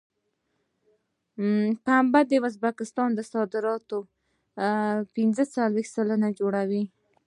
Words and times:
پنبه 1.85 2.19
د 2.29 2.31
ازبکستان 2.47 3.09
د 3.15 3.19
صادراتو 3.31 3.97
پنځه 5.15 5.43
څلوېښت 5.53 5.91
سلنه 5.97 6.29
جوړوي. 6.39 6.83